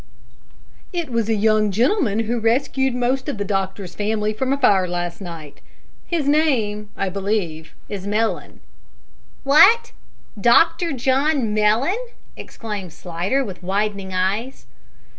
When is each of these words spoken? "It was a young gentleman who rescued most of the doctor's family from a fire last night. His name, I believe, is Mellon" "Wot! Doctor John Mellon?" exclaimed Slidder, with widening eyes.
"It 0.91 1.11
was 1.11 1.29
a 1.29 1.35
young 1.35 1.69
gentleman 1.69 2.21
who 2.21 2.39
rescued 2.39 2.95
most 2.95 3.29
of 3.29 3.37
the 3.37 3.45
doctor's 3.45 3.93
family 3.93 4.33
from 4.33 4.51
a 4.51 4.57
fire 4.57 4.87
last 4.87 5.21
night. 5.21 5.61
His 6.07 6.27
name, 6.27 6.89
I 6.97 7.07
believe, 7.09 7.75
is 7.87 8.07
Mellon" 8.07 8.61
"Wot! 9.45 9.91
Doctor 10.49 10.91
John 10.91 11.53
Mellon?" 11.53 12.03
exclaimed 12.35 12.91
Slidder, 12.93 13.45
with 13.45 13.61
widening 13.61 14.11
eyes. 14.11 14.65